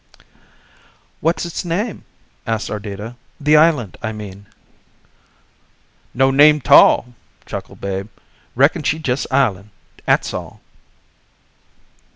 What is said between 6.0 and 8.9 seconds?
"No name 'tall," chuckled Babe. "Reckin